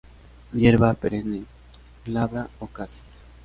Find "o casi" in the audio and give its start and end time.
2.59-3.01